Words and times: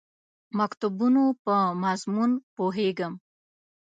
مکتوبونو 0.57 1.23
په 1.43 1.55
مضمون 1.83 2.31
پوهېږم. 2.55 3.13